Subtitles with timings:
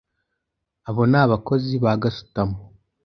[0.89, 2.57] abo n’abakozi ba gasutamo